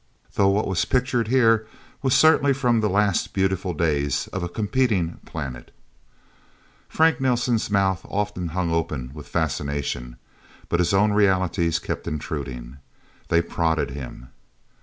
Though 0.33 0.47
what 0.47 0.67
was 0.67 0.83
pictured 0.83 1.27
here 1.27 1.67
was 2.01 2.15
certainly 2.15 2.53
from 2.53 2.81
the 2.81 2.89
last 2.89 3.35
beautiful 3.35 3.75
days 3.75 4.25
of 4.33 4.41
a 4.41 4.49
competing 4.49 5.19
planet. 5.27 5.69
Frank 6.89 7.21
Nelsen's 7.21 7.69
mouth 7.69 8.03
often 8.09 8.47
hung 8.47 8.71
open 8.73 9.11
with 9.13 9.27
fascination. 9.27 10.15
But 10.69 10.79
his 10.79 10.91
own 10.91 11.13
realities 11.13 11.77
kept 11.77 12.07
intruding. 12.07 12.77
They 13.27 13.43
prodded 13.43 13.91
him. 13.91 14.29